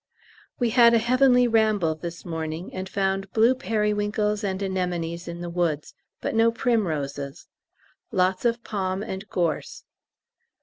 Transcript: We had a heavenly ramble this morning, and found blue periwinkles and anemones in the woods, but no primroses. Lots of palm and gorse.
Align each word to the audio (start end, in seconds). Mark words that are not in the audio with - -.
We 0.57 0.71
had 0.71 0.95
a 0.95 0.97
heavenly 0.97 1.47
ramble 1.47 1.93
this 1.93 2.25
morning, 2.25 2.73
and 2.73 2.89
found 2.89 3.31
blue 3.33 3.53
periwinkles 3.53 4.43
and 4.43 4.59
anemones 4.63 5.27
in 5.27 5.41
the 5.41 5.47
woods, 5.51 5.93
but 6.21 6.33
no 6.33 6.51
primroses. 6.51 7.45
Lots 8.11 8.43
of 8.43 8.63
palm 8.63 9.03
and 9.03 9.29
gorse. 9.29 9.83